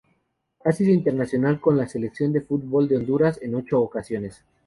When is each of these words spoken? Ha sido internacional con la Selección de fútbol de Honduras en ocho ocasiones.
Ha 0.65 0.71
sido 0.71 0.91
internacional 0.91 1.61
con 1.61 1.77
la 1.77 1.87
Selección 1.87 2.33
de 2.33 2.41
fútbol 2.41 2.87
de 2.87 2.97
Honduras 2.97 3.37
en 3.43 3.53
ocho 3.53 3.79
ocasiones. 3.79 4.43